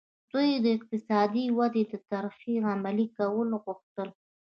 [0.31, 4.09] دوی د اقتصادي ودې د طرحې عملي کول غوښتل.